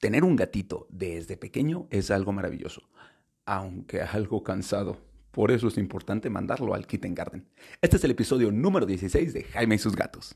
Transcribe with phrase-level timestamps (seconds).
[0.00, 2.88] Tener un gatito desde pequeño es algo maravilloso,
[3.44, 4.96] aunque algo cansado.
[5.30, 7.46] Por eso es importante mandarlo al Kitten Garden.
[7.82, 10.34] Este es el episodio número 16 de Jaime y sus gatos.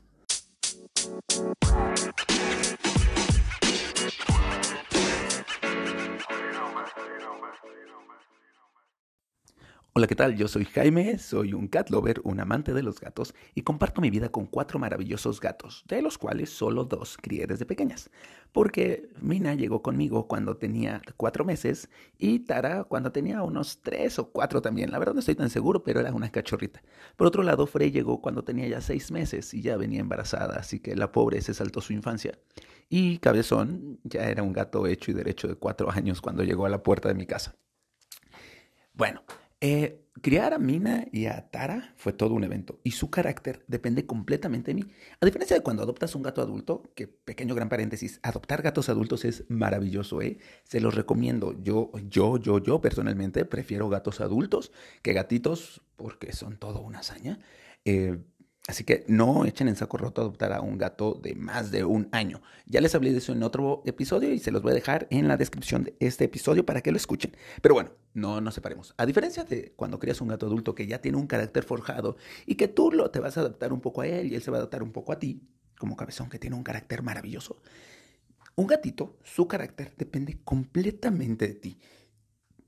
[9.97, 10.35] Hola, ¿qué tal?
[10.35, 14.09] Yo soy Jaime, soy un cat lover, un amante de los gatos y comparto mi
[14.09, 18.09] vida con cuatro maravillosos gatos, de los cuales solo dos crié desde pequeñas.
[18.51, 24.31] Porque Mina llegó conmigo cuando tenía cuatro meses y Tara cuando tenía unos tres o
[24.31, 24.91] cuatro también.
[24.91, 26.83] La verdad no estoy tan seguro, pero era una cachorrita.
[27.15, 30.81] Por otro lado, Frey llegó cuando tenía ya seis meses y ya venía embarazada, así
[30.81, 32.37] que la pobre se saltó su infancia.
[32.89, 36.69] Y Cabezón ya era un gato hecho y derecho de cuatro años cuando llegó a
[36.69, 37.55] la puerta de mi casa.
[38.93, 39.23] Bueno,
[39.67, 44.05] eh, criar a Mina y a Tara fue todo un evento y su carácter depende
[44.05, 44.91] completamente de mí.
[45.19, 49.25] A diferencia de cuando adoptas un gato adulto, que pequeño gran paréntesis, adoptar gatos adultos
[49.25, 50.37] es maravilloso, ¿eh?
[50.65, 51.59] Se los recomiendo.
[51.63, 57.39] Yo, yo, yo, yo personalmente prefiero gatos adultos que gatitos porque son todo una hazaña.
[57.85, 58.19] Eh,
[58.67, 62.09] Así que no echen en saco roto adoptar a un gato de más de un
[62.11, 62.41] año.
[62.65, 65.27] Ya les hablé de eso en otro episodio y se los voy a dejar en
[65.27, 67.35] la descripción de este episodio para que lo escuchen.
[67.61, 68.95] Pero bueno, no nos separemos.
[68.97, 72.55] A diferencia de cuando crías un gato adulto que ya tiene un carácter forjado y
[72.55, 74.57] que tú lo, te vas a adaptar un poco a él y él se va
[74.57, 75.43] a adaptar un poco a ti,
[75.77, 77.61] como cabezón que tiene un carácter maravilloso.
[78.55, 81.77] Un gatito, su carácter depende completamente de ti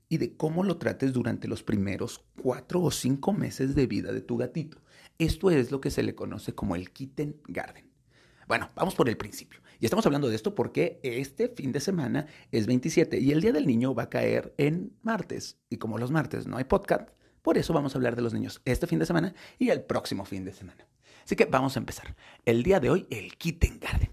[0.08, 4.20] y de cómo lo trates durante los primeros cuatro o cinco meses de vida de
[4.20, 4.78] tu gatito.
[5.18, 7.90] Esto es lo que se le conoce como el kitten garden.
[8.46, 9.60] Bueno, vamos por el principio.
[9.80, 13.52] Y estamos hablando de esto porque este fin de semana es 27 y el Día
[13.52, 15.58] del Niño va a caer en martes.
[15.70, 17.10] Y como los martes no hay podcast,
[17.42, 20.24] por eso vamos a hablar de los niños este fin de semana y el próximo
[20.24, 20.86] fin de semana.
[21.24, 22.14] Así que vamos a empezar.
[22.44, 24.12] El día de hoy, el kitten garden.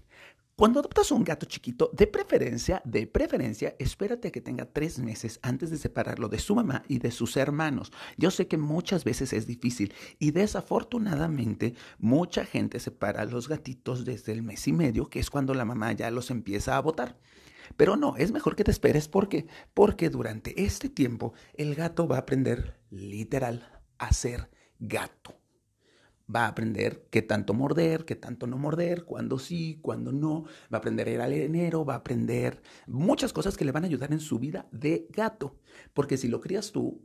[0.58, 5.38] Cuando adoptas un gato chiquito, de preferencia, de preferencia, espérate a que tenga tres meses
[5.42, 7.92] antes de separarlo de su mamá y de sus hermanos.
[8.16, 14.06] Yo sé que muchas veces es difícil y desafortunadamente mucha gente separa a los gatitos
[14.06, 17.18] desde el mes y medio, que es cuando la mamá ya los empieza a botar.
[17.76, 22.16] Pero no, es mejor que te esperes porque porque durante este tiempo el gato va
[22.16, 25.34] a aprender literal a ser gato
[26.34, 30.76] va a aprender qué tanto morder, qué tanto no morder, cuándo sí, cuándo no, va
[30.76, 33.86] a aprender a ir al enero, va a aprender muchas cosas que le van a
[33.86, 35.58] ayudar en su vida de gato,
[35.94, 37.04] porque si lo crías tú,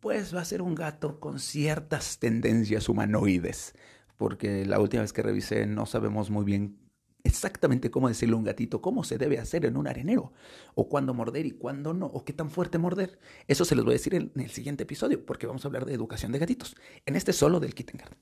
[0.00, 3.74] pues va a ser un gato con ciertas tendencias humanoides,
[4.16, 6.84] porque la última vez que revisé no sabemos muy bien
[7.24, 10.32] exactamente cómo decirle a un gatito cómo se debe hacer en un arenero,
[10.74, 13.18] o cuándo morder y cuándo no, o qué tan fuerte morder.
[13.48, 15.94] Eso se los voy a decir en el siguiente episodio, porque vamos a hablar de
[15.94, 16.76] educación de gatitos,
[17.06, 18.18] en este solo del Kitten Garden.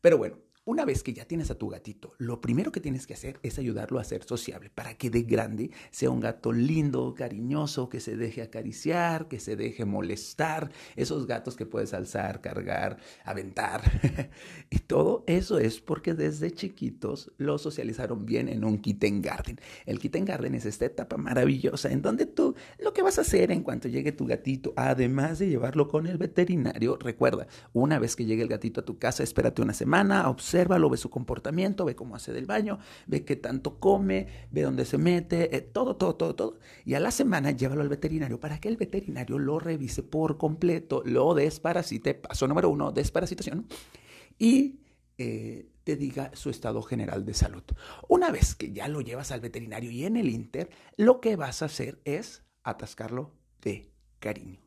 [0.00, 3.14] Pero bueno, una vez que ya tienes a tu gatito, lo primero que tienes que
[3.14, 7.88] hacer es ayudarlo a ser sociable para que de grande sea un gato lindo, cariñoso,
[7.88, 13.80] que se deje acariciar, que se deje molestar, esos gatos que puedes alzar, cargar, aventar.
[14.68, 19.58] y todo eso es porque desde chiquitos lo socializaron bien en un kitten garden.
[19.86, 23.52] El kitten garden es esta etapa maravillosa en donde tú lo que vas a hacer
[23.52, 28.26] en cuanto llegue tu gatito, además de llevarlo con el veterinario, recuerda, una vez que
[28.26, 31.94] llegue el gatito a tu casa, espérate una semana, observa obsérvalo, ve su comportamiento, ve
[31.94, 36.16] cómo hace del baño, ve qué tanto come, ve dónde se mete, eh, todo, todo,
[36.16, 36.58] todo, todo.
[36.84, 41.02] Y a la semana llévalo al veterinario para que el veterinario lo revise por completo,
[41.04, 43.68] lo desparasite, paso número uno, desparasitación,
[44.36, 44.80] y
[45.16, 47.62] eh, te diga su estado general de salud.
[48.08, 51.62] Una vez que ya lo llevas al veterinario y en el Inter, lo que vas
[51.62, 53.32] a hacer es atascarlo
[53.62, 54.60] de cariño.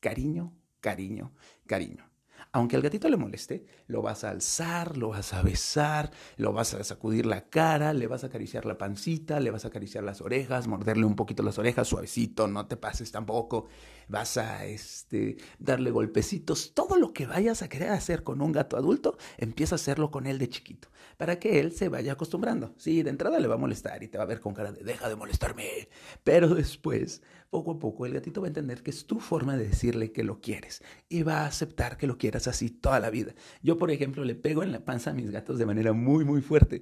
[0.00, 1.32] Cariño, cariño,
[1.66, 2.11] cariño.
[2.54, 6.74] Aunque al gatito le moleste, lo vas a alzar, lo vas a besar, lo vas
[6.74, 10.20] a sacudir la cara, le vas a acariciar la pancita, le vas a acariciar las
[10.20, 13.68] orejas, morderle un poquito las orejas, suavecito, no te pases tampoco.
[14.06, 16.74] Vas a este, darle golpecitos.
[16.74, 20.26] Todo lo que vayas a querer hacer con un gato adulto, empieza a hacerlo con
[20.26, 22.74] él de chiquito, para que él se vaya acostumbrando.
[22.76, 24.84] Sí, de entrada le va a molestar y te va a ver con cara de
[24.84, 25.88] deja de molestarme.
[26.22, 27.22] Pero después,
[27.52, 30.24] poco a poco, el gatito va a entender que es tu forma de decirle que
[30.24, 33.34] lo quieres y va a aceptar que lo quieras así toda la vida.
[33.62, 36.40] Yo, por ejemplo, le pego en la panza a mis gatos de manera muy, muy
[36.40, 36.80] fuerte.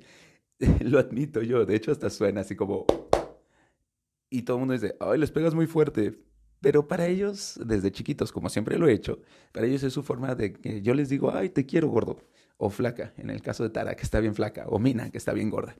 [0.80, 2.86] Lo admito yo, de hecho hasta suena así como...
[4.30, 6.22] Y todo el mundo dice, ay, les pegas muy fuerte.
[6.60, 9.20] Pero para ellos, desde chiquitos, como siempre lo he hecho,
[9.50, 12.18] para ellos es su forma de que yo les digo, ay, te quiero gordo.
[12.58, 14.66] O flaca, en el caso de Tara, que está bien flaca.
[14.68, 15.74] O Mina, que está bien gorda.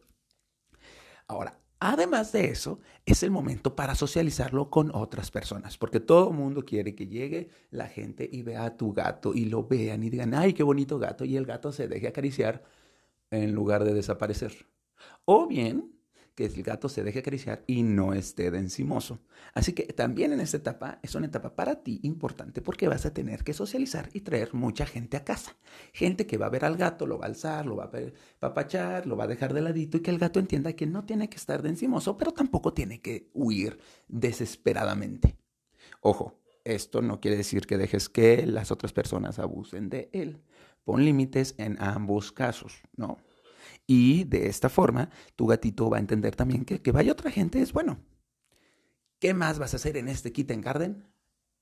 [1.29, 6.37] Ahora, Además de eso, es el momento para socializarlo con otras personas, porque todo el
[6.37, 10.11] mundo quiere que llegue la gente y vea a tu gato y lo vean y
[10.11, 12.63] digan, ay, qué bonito gato, y el gato se deje acariciar
[13.31, 14.69] en lugar de desaparecer.
[15.25, 16.00] O bien
[16.41, 19.21] que el gato se deje acariciar y no esté de encimoso.
[19.53, 23.13] Así que también en esta etapa es una etapa para ti importante porque vas a
[23.13, 25.57] tener que socializar y traer mucha gente a casa.
[25.93, 27.91] Gente que va a ver al gato, lo va a alzar, lo va a
[28.39, 31.29] papachar, lo va a dejar de ladito y que el gato entienda que no tiene
[31.29, 33.79] que estar de encimoso, pero tampoco tiene que huir
[34.09, 35.37] desesperadamente.
[36.01, 40.41] Ojo, esto no quiere decir que dejes que las otras personas abusen de él.
[40.85, 43.19] Pon límites en ambos casos, ¿no?
[43.93, 47.61] Y de esta forma, tu gatito va a entender también que que vaya otra gente
[47.61, 47.99] es bueno.
[49.19, 51.13] ¿Qué más vas a hacer en este Kitten Garden?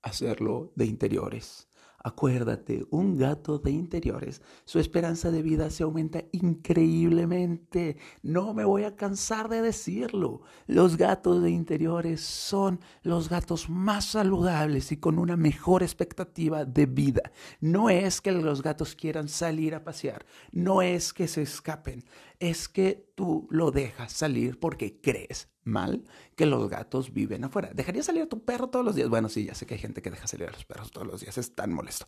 [0.03, 1.68] Hacerlo de interiores.
[2.00, 7.97] Acuérdate, un gato de interiores, su esperanza de vida se aumenta increíblemente.
[8.23, 10.43] No me voy a cansar de decirlo.
[10.69, 16.87] Los gatos de interiores son los gatos más saludables y con una mejor expectativa de
[16.87, 17.33] vida.
[17.61, 22.05] No es que los gatos quieran salir a pasear, no es que se escapen,
[22.40, 26.05] es que tú lo dejas salir porque crees mal
[26.37, 27.70] que los gatos viven afuera.
[27.75, 29.08] ¿Dejaría salir a tu perro todos los días?
[29.08, 31.20] Bueno, sí, ya sé que hay gente que deja salir a los perros todos los
[31.20, 32.06] días, es tan molesto.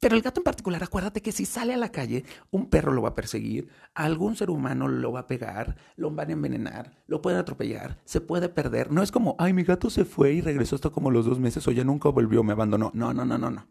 [0.00, 3.02] Pero el gato en particular, acuérdate que si sale a la calle, un perro lo
[3.02, 7.20] va a perseguir, algún ser humano lo va a pegar, lo van a envenenar, lo
[7.20, 8.90] pueden atropellar, se puede perder.
[8.90, 11.68] No es como, ay, mi gato se fue y regresó hasta como los dos meses
[11.68, 12.90] o ya nunca volvió, me abandonó.
[12.94, 13.68] No, no, no, no, no.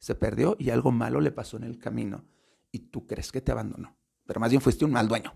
[0.00, 2.24] Se perdió y algo malo le pasó en el camino
[2.72, 3.96] y tú crees que te abandonó,
[4.32, 5.34] pero más bien fuiste un mal dueño.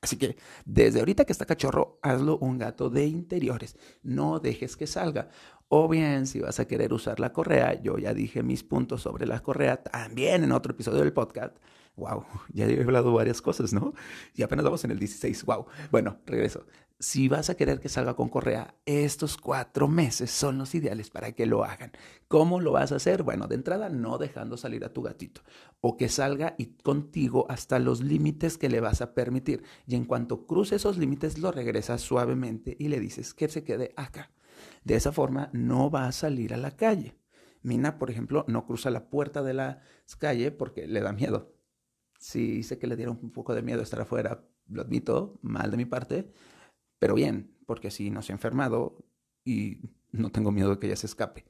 [0.00, 3.76] Así que desde ahorita que está cachorro, hazlo un gato de interiores.
[4.04, 5.30] No dejes que salga.
[5.66, 9.26] O bien, si vas a querer usar la correa, yo ya dije mis puntos sobre
[9.26, 11.56] la correa también en otro episodio del podcast.
[11.96, 13.92] Wow, ya he hablado varias cosas, ¿no?
[14.34, 15.44] Y apenas vamos en el 16.
[15.44, 15.66] Wow.
[15.90, 16.64] Bueno, regreso
[17.00, 21.32] si vas a querer que salga con correa, estos cuatro meses son los ideales para
[21.32, 21.92] que lo hagan.
[22.28, 23.22] ¿Cómo lo vas a hacer?
[23.22, 25.40] Bueno, de entrada no dejando salir a tu gatito
[25.80, 29.64] o que salga y contigo hasta los límites que le vas a permitir.
[29.86, 33.94] Y en cuanto cruce esos límites, lo regresas suavemente y le dices que se quede
[33.96, 34.30] acá.
[34.84, 37.16] De esa forma no va a salir a la calle.
[37.62, 39.80] Mina, por ejemplo, no cruza la puerta de la
[40.18, 41.54] calle porque le da miedo.
[42.20, 45.76] Sí, sé que le dieron un poco de miedo estar afuera, lo admito, mal de
[45.76, 46.32] mi parte
[47.00, 48.98] pero bien, porque así no se ha enfermado
[49.44, 49.80] y
[50.12, 51.46] no tengo miedo de que ella se escape.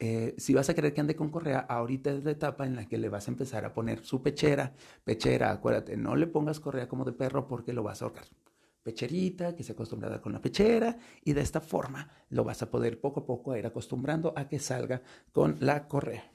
[0.00, 2.86] Eh, si vas a querer que ande con correa, ahorita es la etapa en la
[2.88, 4.74] que le vas a empezar a poner su pechera.
[5.04, 8.24] Pechera, acuérdate, no le pongas correa como de perro porque lo vas a ahorcar.
[8.82, 12.98] Pecherita, que se acostumbrada con la pechera, y de esta forma lo vas a poder
[13.00, 15.02] poco a poco ir acostumbrando a que salga
[15.32, 16.32] con la correa.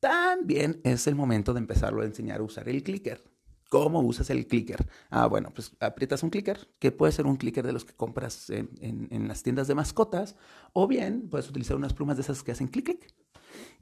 [0.00, 3.22] También es el momento de empezarlo a enseñar a usar el clicker.
[3.68, 4.86] ¿Cómo usas el clicker?
[5.10, 8.48] Ah, bueno, pues aprietas un clicker, que puede ser un clicker de los que compras
[8.48, 10.36] en, las tiendas de mascotas,
[10.72, 13.14] o bien puedes utilizar unas plumas de esas que hacen clic, clic,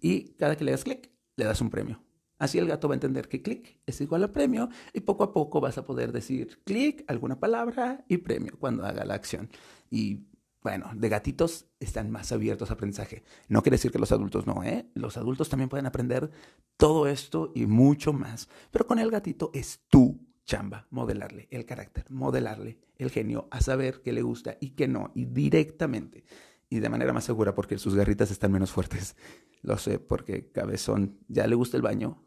[0.00, 2.02] y cada que le das clic, le das un premio.
[2.38, 5.32] Así el gato va a entender que clic es igual a premio y poco a
[5.32, 9.48] poco vas a poder decir clic, alguna palabra y premio cuando haga la acción.
[9.88, 10.26] Y
[10.66, 13.22] bueno, de gatitos están más abiertos a aprendizaje.
[13.46, 14.90] No quiere decir que los adultos no, ¿eh?
[14.94, 16.28] Los adultos también pueden aprender
[16.76, 18.48] todo esto y mucho más.
[18.72, 24.02] Pero con el gatito es tu chamba, modelarle el carácter, modelarle el genio, a saber
[24.02, 26.24] qué le gusta y qué no, y directamente.
[26.68, 29.14] Y de manera más segura porque sus garritas están menos fuertes.
[29.62, 32.24] Lo sé porque Cabezón ya le gusta el baño,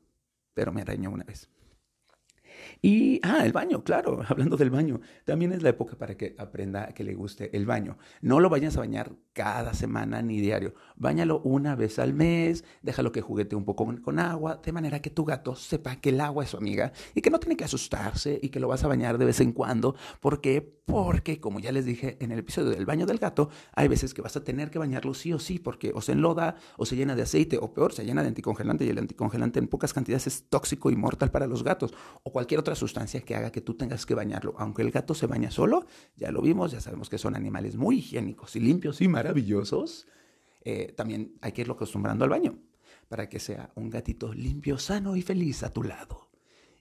[0.54, 1.50] pero me arañó una vez.
[2.82, 6.88] Y, ah, el baño, claro, hablando del baño, también es la época para que aprenda
[6.94, 7.98] que le guste el baño.
[8.22, 10.74] No lo vayas a bañar cada semana ni diario.
[10.96, 15.10] Báñalo una vez al mes, déjalo que juguete un poco con, agua, de manera que
[15.10, 18.40] tu gato sepa que el agua es su amiga y que no tiene que asustarse
[18.42, 19.96] y que lo vas a bañar de vez en cuando.
[20.20, 20.80] ¿Por qué?
[20.86, 24.22] Porque, como ya les dije en el episodio del baño del gato, hay veces que
[24.22, 27.16] vas a tener que bañarlo sí o sí, porque o se enloda, o se llena
[27.16, 30.50] de aceite, o peor, se llena de anticongelante y el anticongelante en pocas cantidades es
[30.50, 34.06] tóxico y mortal para los gatos, o cualquier otra sustancia que haga que tú tengas
[34.06, 34.54] que bañarlo.
[34.58, 35.86] Aunque el gato se baña solo,
[36.16, 40.08] ya lo vimos, ya sabemos que son animales muy higiénicos y limpios y maravillosos,
[40.62, 42.60] eh, también hay que irlo acostumbrando al baño
[43.08, 46.30] para que sea un gatito limpio, sano y feliz a tu lado.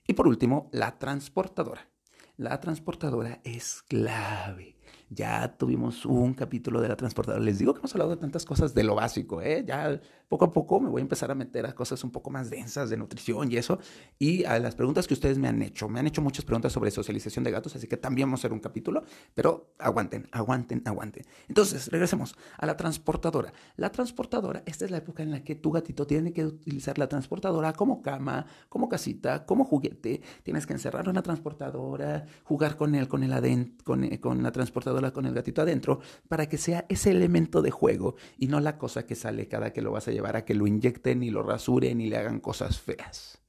[0.07, 1.89] Y por último, la transportadora.
[2.37, 4.78] La transportadora es clave.
[5.09, 7.43] Ya tuvimos un capítulo de la transportadora.
[7.43, 9.63] Les digo que hemos hablado de tantas cosas de lo básico, ¿eh?
[9.65, 12.51] Ya poco a poco me voy a empezar a meter a cosas un poco más
[12.51, 13.79] densas de nutrición y eso.
[14.19, 15.89] Y a las preguntas que ustedes me han hecho.
[15.89, 18.53] Me han hecho muchas preguntas sobre socialización de gatos, así que también vamos a hacer
[18.53, 19.03] un capítulo.
[19.33, 21.25] Pero aguanten, aguanten, aguanten.
[21.47, 23.51] Entonces, regresemos a la transportadora.
[23.77, 27.09] La transportadora, esta es la época en la que tu gatito tiene que utilizar la
[27.09, 30.21] transportadora como cama, como casita, como juguete.
[30.43, 34.98] Tienes que encerrarlo en la transportadora, jugar con él, con, el con, con la transportadora,
[35.11, 39.05] con el gatito adentro, para que sea ese elemento de juego y no la cosa
[39.05, 42.01] que sale cada que lo vas a llevar a que lo inyecten y lo rasuren
[42.01, 43.41] y le hagan cosas feas.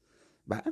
[0.51, 0.65] ¿Va?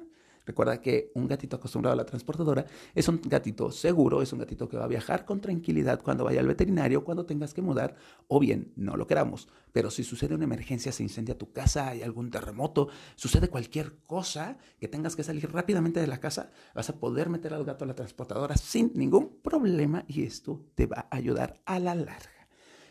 [0.48, 2.64] Recuerda que un gatito acostumbrado a la transportadora
[2.94, 6.40] es un gatito seguro, es un gatito que va a viajar con tranquilidad cuando vaya
[6.40, 7.96] al veterinario, cuando tengas que mudar,
[8.28, 9.46] o bien no lo queramos.
[9.72, 14.56] Pero si sucede una emergencia, se incendia tu casa, hay algún terremoto, sucede cualquier cosa
[14.80, 17.88] que tengas que salir rápidamente de la casa, vas a poder meter al gato a
[17.88, 22.48] la transportadora sin ningún problema y esto te va a ayudar a la larga.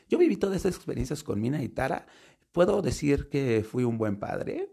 [0.08, 2.06] Yo viví todas estas experiencias con Mina y Tara.
[2.52, 4.70] Puedo decir que fui un buen padre,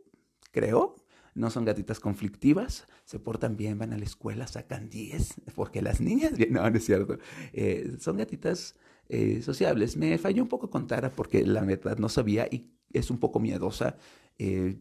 [0.53, 1.04] creo
[1.35, 6.01] no son gatitas conflictivas, se portan bien, van a la escuela, sacan 10, porque las
[6.01, 7.19] niñas, no, no es cierto,
[7.53, 8.77] eh, son gatitas
[9.09, 9.97] eh, sociables.
[9.97, 13.41] Me falló un poco con Tara porque la verdad no sabía y es un poco
[13.41, 13.97] miedosa
[14.39, 14.79] eh,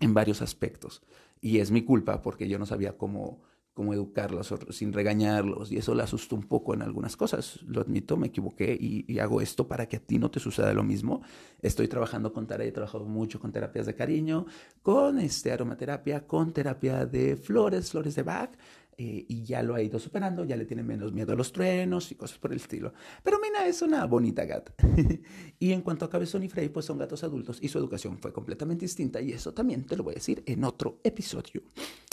[0.00, 1.02] en varios aspectos.
[1.40, 3.42] Y es mi culpa porque yo no sabía cómo
[3.74, 7.60] cómo educarlos sin regañarlos y eso le asustó un poco en algunas cosas.
[7.66, 10.84] Lo admito, me equivoqué y, hago esto para que a ti no te suceda lo
[10.84, 11.22] mismo.
[11.60, 14.46] Estoy trabajando con Tara, he trabajado mucho con terapias de cariño,
[14.82, 18.50] con este, aromaterapia, con terapia de flores, flores de Bach.
[18.96, 22.12] Eh, y ya lo ha ido superando, ya le tiene menos miedo a los truenos
[22.12, 22.92] y cosas por el estilo.
[23.24, 24.72] Pero Mina es una bonita gata.
[25.58, 28.32] y en cuanto a Cabezón y Frey, pues son gatos adultos y su educación fue
[28.32, 31.62] completamente distinta y eso también te lo voy a decir en otro episodio.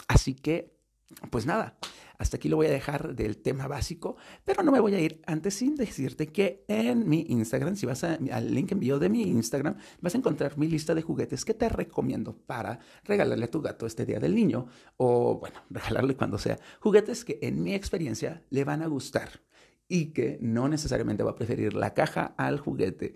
[0.08, 0.81] Así que
[1.30, 1.78] pues nada,
[2.18, 4.16] hasta aquí lo voy a dejar del tema básico,
[4.46, 8.04] pero no me voy a ir antes sin decirte que en mi Instagram, si vas
[8.04, 11.68] al link envío de mi Instagram, vas a encontrar mi lista de juguetes que te
[11.68, 16.60] recomiendo para regalarle a tu gato este día del niño o, bueno, regalarle cuando sea.
[16.80, 19.42] Juguetes que en mi experiencia le van a gustar
[19.88, 23.16] y que no necesariamente va a preferir la caja al juguete.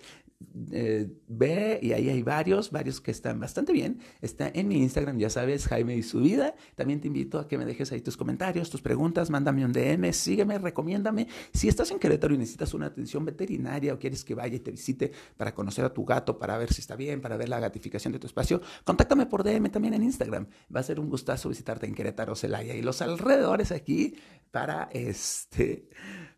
[0.71, 3.99] Eh, ve y ahí hay varios, varios que están bastante bien.
[4.21, 6.55] Está en mi Instagram, ya sabes, Jaime y su vida.
[6.75, 10.11] También te invito a que me dejes ahí tus comentarios, tus preguntas, mándame un DM,
[10.11, 11.27] sígueme, recomiéndame.
[11.53, 14.71] Si estás en Querétaro y necesitas una atención veterinaria o quieres que vaya y te
[14.71, 18.11] visite para conocer a tu gato, para ver si está bien, para ver la gatificación
[18.13, 20.47] de tu espacio, contáctame por DM también en Instagram.
[20.73, 24.15] Va a ser un gustazo visitarte en Querétaro, Celaya y los alrededores aquí
[24.51, 25.89] para este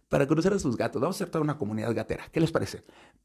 [0.10, 1.02] para conocer a sus gatos.
[1.02, 2.26] Vamos a hacer toda una comunidad gatera.
[2.32, 2.84] ¿Qué les parece?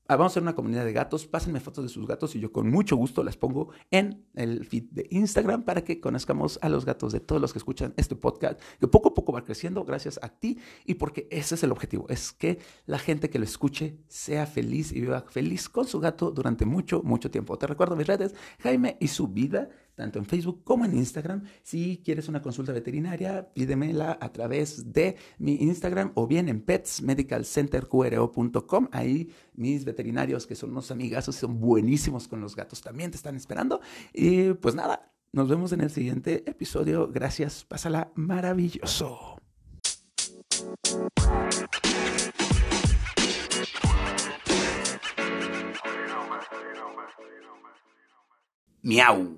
[0.08, 1.26] Ah, vamos a hacer una comunidad de gatos.
[1.26, 4.84] Pásenme fotos de sus gatos y yo con mucho gusto las pongo en el feed
[4.90, 8.60] de Instagram para que conozcamos a los gatos de todos los que escuchan este podcast,
[8.80, 12.06] que poco a poco va creciendo gracias a ti y porque ese es el objetivo,
[12.08, 16.30] es que la gente que lo escuche sea feliz y viva feliz con su gato
[16.30, 17.56] durante mucho, mucho tiempo.
[17.58, 21.44] Te recuerdo mis redes, Jaime y su vida tanto en Facebook como en Instagram.
[21.62, 28.88] Si quieres una consulta veterinaria, pídemela a través de mi Instagram o bien en petsmedicalcenterqro.com.
[28.92, 33.36] Ahí mis veterinarios, que son unos amigazos, son buenísimos con los gatos, también te están
[33.36, 33.80] esperando.
[34.12, 37.10] Y pues nada, nos vemos en el siguiente episodio.
[37.10, 39.38] Gracias, pásala maravilloso.
[48.82, 49.30] Miau.